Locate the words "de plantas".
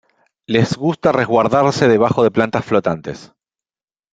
2.23-2.65